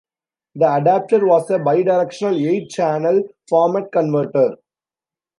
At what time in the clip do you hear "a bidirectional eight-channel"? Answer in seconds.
1.51-3.21